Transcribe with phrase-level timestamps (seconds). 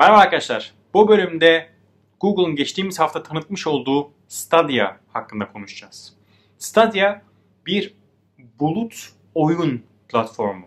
[0.00, 0.72] Merhaba arkadaşlar.
[0.94, 1.68] Bu bölümde
[2.20, 6.14] Google'ın geçtiğimiz hafta tanıtmış olduğu Stadia hakkında konuşacağız.
[6.58, 7.22] Stadia
[7.66, 7.94] bir
[8.60, 10.66] bulut oyun platformu.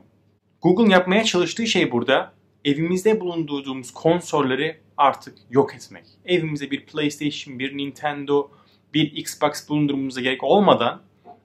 [0.61, 2.33] Google'ın yapmaya çalıştığı şey burada
[2.65, 6.05] evimizde bulundurduğumuz konsolları artık yok etmek.
[6.25, 8.51] Evimizde bir PlayStation, bir Nintendo,
[8.93, 11.01] bir Xbox bulundurmamıza gerek olmadan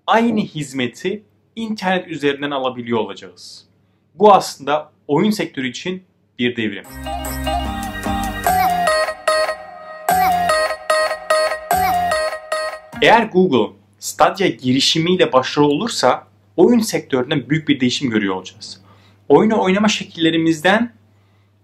[0.07, 1.23] aynı hizmeti
[1.57, 3.69] internet üzerinden alabiliyor olacağız.
[4.15, 6.03] Bu aslında oyun sektörü için
[6.39, 6.85] bir devrim.
[13.03, 18.81] Eğer Google Stadia girişimiyle başarılı olursa oyun sektöründe büyük bir değişim görüyor olacağız.
[19.29, 20.93] Oyunu oynama şekillerimizden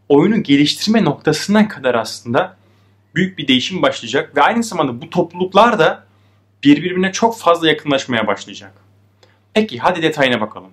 [0.09, 2.57] oyunu geliştirme noktasına kadar aslında
[3.15, 6.07] büyük bir değişim başlayacak ve aynı zamanda bu topluluklar da
[6.65, 8.73] birbirine çok fazla yakınlaşmaya başlayacak.
[9.55, 10.71] Peki hadi detayına bakalım.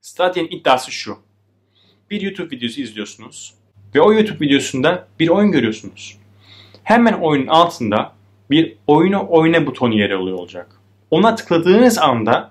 [0.00, 1.18] Stadia'nın iddiası şu.
[2.10, 3.54] Bir YouTube videosu izliyorsunuz
[3.94, 6.18] ve o YouTube videosunda bir oyun görüyorsunuz.
[6.82, 8.17] Hemen oyunun altında
[8.50, 10.80] bir oyunu oyna butonu yer alıyor olacak.
[11.10, 12.50] Ona tıkladığınız anda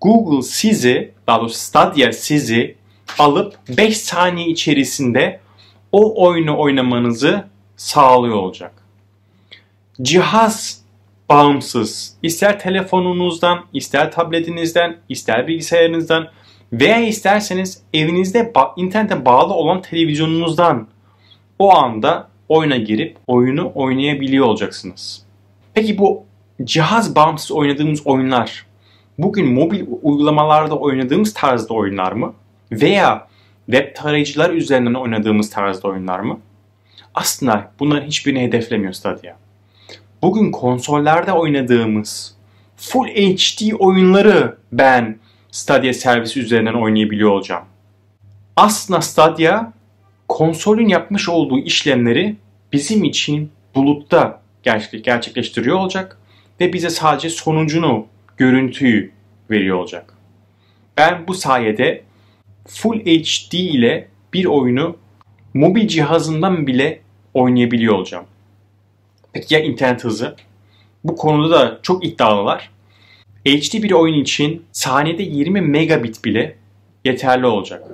[0.00, 2.76] Google sizi, daha doğrusu Stadia sizi
[3.18, 5.40] alıp 5 saniye içerisinde
[5.92, 7.44] o oyunu oynamanızı
[7.76, 8.72] sağlıyor olacak.
[10.02, 10.82] Cihaz
[11.28, 16.28] bağımsız, ister telefonunuzdan, ister tabletinizden, ister bilgisayarınızdan
[16.72, 20.88] veya isterseniz evinizde internete bağlı olan televizyonunuzdan
[21.58, 25.22] o anda oyuna girip oyunu oynayabiliyor olacaksınız.
[25.74, 26.24] Peki bu
[26.64, 28.66] cihaz bağımsız oynadığımız oyunlar
[29.18, 32.34] bugün mobil uygulamalarda oynadığımız tarzda oyunlar mı?
[32.72, 33.28] Veya
[33.66, 36.40] web tarayıcılar üzerinden oynadığımız tarzda oyunlar mı?
[37.14, 39.36] Aslında bunların hiçbirini hedeflemiyor Stadia.
[40.22, 42.34] Bugün konsollerde oynadığımız
[42.76, 45.18] Full HD oyunları ben
[45.50, 47.64] Stadia servisi üzerinden oynayabiliyor olacağım.
[48.56, 49.72] Aslında Stadia
[50.38, 52.36] konsolün yapmış olduğu işlemleri
[52.72, 54.42] bizim için bulutta
[55.02, 56.18] gerçekleştiriyor olacak
[56.60, 59.12] ve bize sadece sonucunu, görüntüyü
[59.50, 60.14] veriyor olacak.
[60.96, 62.02] Ben bu sayede
[62.68, 64.96] Full HD ile bir oyunu
[65.54, 67.00] mobil cihazından bile
[67.34, 68.24] oynayabiliyor olacağım.
[69.32, 70.36] Peki ya internet hızı?
[71.04, 72.70] Bu konuda da çok iddialılar.
[73.44, 76.56] HD bir oyun için saniyede 20 megabit bile
[77.04, 77.84] yeterli olacak.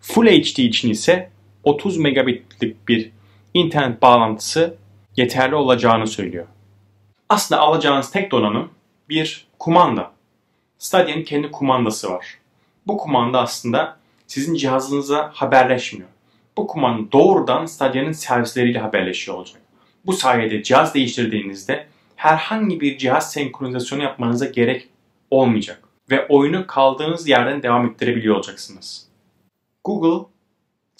[0.00, 1.30] Full HD için ise
[1.64, 3.12] 30 megabitlik bir
[3.54, 4.76] internet bağlantısı
[5.16, 6.46] yeterli olacağını söylüyor.
[7.28, 8.70] Aslında alacağınız tek donanım
[9.08, 10.12] bir kumanda.
[10.78, 12.38] Stadia'nın kendi kumandası var.
[12.86, 16.08] Bu kumanda aslında sizin cihazınıza haberleşmiyor.
[16.56, 19.62] Bu kumanda doğrudan Stadia'nın servisleriyle haberleşiyor olacak.
[20.06, 24.88] Bu sayede cihaz değiştirdiğinizde herhangi bir cihaz senkronizasyonu yapmanıza gerek
[25.30, 29.06] olmayacak ve oyunu kaldığınız yerden devam ettirebiliyor olacaksınız.
[29.84, 30.28] Google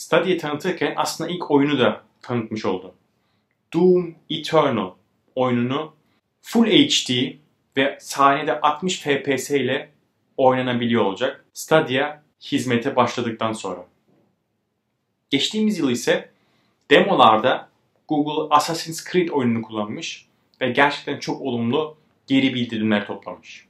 [0.01, 2.95] Stadia'yı tanıtırken aslında ilk oyunu da tanıtmış oldu.
[3.75, 4.91] Doom Eternal
[5.35, 5.95] oyununu
[6.43, 7.33] Full HD
[7.77, 9.91] ve saniyede 60 FPS ile
[10.37, 11.45] oynanabiliyor olacak.
[11.55, 13.87] Stadia hizmete başladıktan sonra.
[15.31, 16.31] Geçtiğimiz yıl ise
[16.91, 17.69] demolarda
[18.09, 20.27] Google Assassin's Creed oyununu kullanmış
[20.61, 21.97] ve gerçekten çok olumlu
[22.27, 23.67] geri bildirimler toplamış.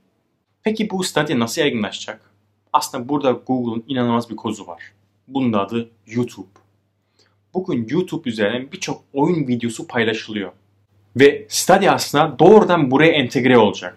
[0.63, 2.31] Peki bu Stadia nasıl yaygınlaşacak?
[2.73, 4.93] Aslında burada Google'un inanılmaz bir kozu var.
[5.35, 6.49] Bunun adı YouTube.
[7.55, 10.53] Bugün YouTube üzerinden birçok oyun videosu paylaşılıyor.
[11.17, 13.97] Ve Stadia aslında doğrudan buraya entegre olacak.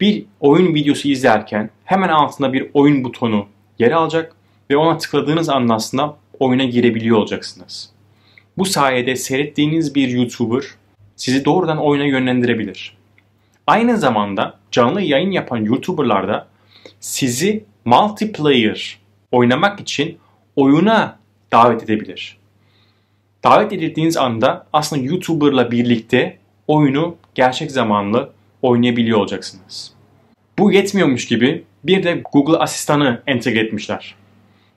[0.00, 3.46] Bir oyun videosu izlerken hemen altında bir oyun butonu
[3.78, 4.36] yer alacak
[4.70, 7.90] ve ona tıkladığınız anda aslında oyuna girebiliyor olacaksınız.
[8.58, 10.64] Bu sayede seyrettiğiniz bir YouTuber
[11.16, 12.96] sizi doğrudan oyuna yönlendirebilir.
[13.66, 16.46] Aynı zamanda canlı yayın yapan YouTuber'lar
[17.00, 18.98] sizi multiplayer
[19.32, 20.18] oynamak için
[20.58, 21.18] oyuna
[21.52, 22.38] davet edebilir.
[23.44, 28.30] Davet edildiğiniz anda aslında YouTuber'la birlikte oyunu gerçek zamanlı
[28.62, 29.92] oynayabiliyor olacaksınız.
[30.58, 34.14] Bu yetmiyormuş gibi bir de Google Asistan'ı entegre etmişler.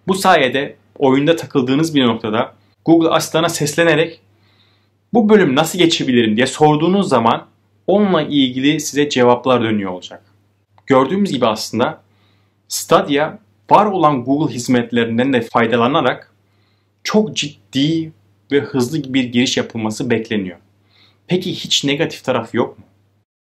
[0.08, 2.54] Bu sayede oyunda takıldığınız bir noktada
[2.86, 4.22] Google Asistan'a seslenerek
[5.14, 7.46] bu bölüm nasıl geçebilirim diye sorduğunuz zaman
[7.88, 10.24] onunla ilgili size cevaplar dönüyor olacak.
[10.86, 12.02] Gördüğümüz gibi aslında
[12.68, 13.38] Stadia
[13.72, 16.34] var olan Google hizmetlerinden de faydalanarak
[17.04, 18.12] çok ciddi
[18.52, 20.58] ve hızlı bir giriş yapılması bekleniyor.
[21.28, 22.86] Peki hiç negatif taraf yok mu?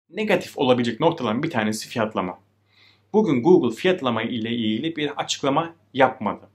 [0.09, 2.39] Negatif olabilecek noktaların bir tanesi fiyatlama.
[3.13, 6.49] Bugün Google fiyatlama ile ilgili bir açıklama yapmadı.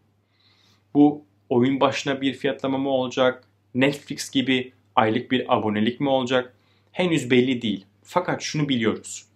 [0.94, 3.44] Bu oyun başına bir fiyatlama mı olacak?
[3.75, 6.55] Netflix gibi aylık bir abonelik mi olacak?
[6.93, 7.85] Henüz belli değil.
[8.03, 9.26] Fakat şunu biliyoruz.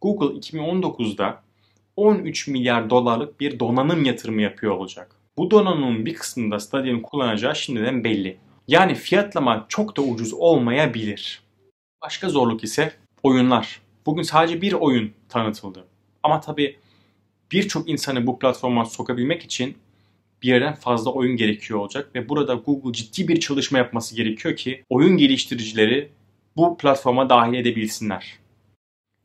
[0.00, 1.47] Google 2019'da
[1.98, 5.16] 13 milyar dolarlık bir donanım yatırımı yapıyor olacak.
[5.38, 8.36] Bu donanımın bir kısmında Stadia'nın kullanacağı şimdiden belli.
[8.68, 11.42] Yani fiyatlama çok da ucuz olmayabilir.
[12.02, 12.92] Başka zorluk ise
[13.22, 13.80] oyunlar.
[14.06, 15.84] Bugün sadece bir oyun tanıtıldı.
[16.22, 16.76] Ama tabi
[17.52, 19.76] birçok insanı bu platforma sokabilmek için
[20.42, 24.84] bir yerden fazla oyun gerekiyor olacak ve burada Google ciddi bir çalışma yapması gerekiyor ki
[24.88, 26.10] oyun geliştiricileri
[26.56, 28.38] bu platforma dahil edebilsinler.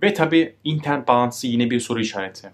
[0.03, 2.51] Ve tabi internet bağlantısı yine bir soru işareti.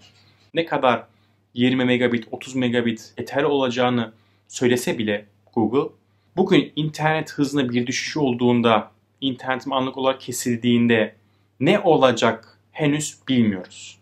[0.54, 1.06] Ne kadar
[1.54, 4.12] 20 megabit, 30 megabit yeterli olacağını
[4.48, 5.94] söylese bile Google,
[6.36, 11.14] bugün internet hızına bir düşüş olduğunda, internetim anlık olarak kesildiğinde
[11.60, 13.98] ne olacak henüz bilmiyoruz.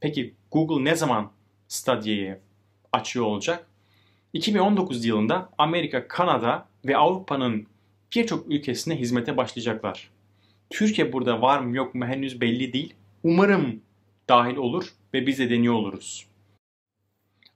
[0.00, 1.30] Peki Google ne zaman
[1.68, 2.38] Stadia'yı
[2.92, 3.66] açıyor olacak?
[4.32, 7.66] 2019 yılında Amerika, Kanada ve Avrupa'nın
[8.16, 10.10] birçok ülkesine hizmete başlayacaklar.
[10.70, 12.94] Türkiye burada var mı yok mu henüz belli değil.
[13.24, 13.80] Umarım
[14.28, 16.26] dahil olur ve biz de deniyor oluruz.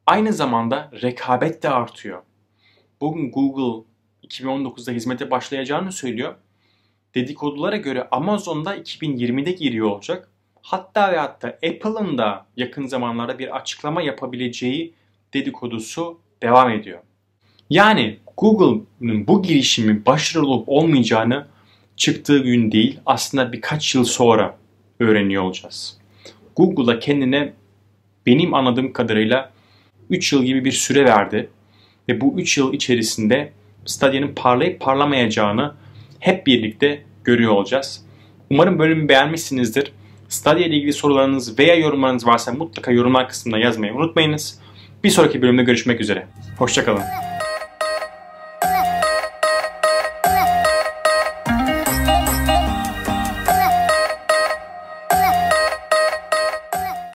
[0.07, 2.23] Aynı zamanda rekabet de artıyor.
[3.01, 3.85] Bugün Google
[4.23, 6.35] 2019'da hizmete başlayacağını söylüyor.
[7.15, 10.29] Dedikodulara göre Amazon'da 2020'de giriyor olacak.
[10.63, 14.95] Hatta ve hatta Apple'ın da yakın zamanlarda bir açıklama yapabileceği
[15.35, 17.01] dedikodusu devam ediyor.
[17.71, 21.47] Yani Google'ın bu girişimi başarılı olup olmayacağını
[21.97, 24.59] çıktığı gün değil aslında birkaç yıl sonra
[25.01, 25.99] öğreniyor olacağız.
[26.57, 27.53] Google'a kendine
[28.27, 29.53] benim anladığım kadarıyla
[30.11, 31.51] 3 yıl gibi bir süre verdi
[32.09, 33.53] ve bu 3 yıl içerisinde
[33.85, 35.75] Stadia'nın parlayıp parlamayacağını
[36.21, 38.05] hep birlikte görüyor olacağız.
[38.51, 39.93] Umarım bölümü beğenmişsinizdir.
[40.29, 44.61] Stadia ile ilgili sorularınız veya yorumlarınız varsa mutlaka yorumlar kısmında yazmayı unutmayınız.
[45.05, 46.27] Bir sonraki bölümde görüşmek üzere.
[46.59, 47.34] Hoşçakalın.